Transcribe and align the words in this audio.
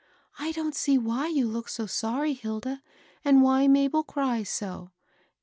I 0.39 0.51
don't 0.51 0.73
see 0.73 0.97
why 0.97 1.27
you 1.27 1.47
look 1.47 1.69
so 1.69 1.85
sorry, 1.85 2.33
Hilda, 2.33 2.81
and 3.23 3.43
why 3.43 3.67
Mabel 3.67 4.03
cries 4.03 4.49
so. 4.49 4.89